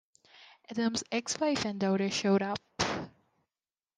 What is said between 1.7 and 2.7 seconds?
daughter showed up.